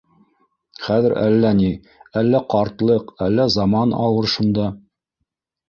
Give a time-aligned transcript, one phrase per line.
[0.85, 1.69] Хәҙер әллә ни,
[2.23, 4.69] әллә ҡартлыҡ, әллә заман ауыр шунда.